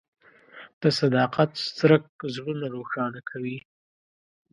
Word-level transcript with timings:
د 0.81 0.83
صداقت 0.99 1.49
څرک 1.77 2.03
زړونه 2.35 2.65
روښانه 2.75 3.19
کوي. 3.29 3.57